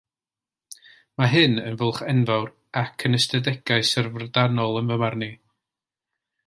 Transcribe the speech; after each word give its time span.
Mae 1.21 1.29
hyn 1.33 1.53
yn 1.71 1.77
fwlch 1.81 2.01
enfawr 2.13 2.49
ac 2.83 3.07
yn 3.09 3.19
ystadegau 3.19 3.87
syfrdanol 3.93 4.83
yn 4.83 4.95
fy 4.95 4.99
marn 5.05 5.27
i 5.29 5.33